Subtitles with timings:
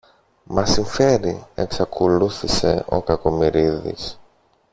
[0.43, 4.19] Μας συμφέρει, εξακολούθησε ο Κακομοιρίδης.